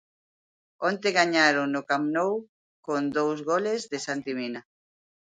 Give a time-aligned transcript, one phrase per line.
[0.87, 2.33] Onte gañaron no Camp Nou
[2.85, 4.61] con dous goles de Santi Mina.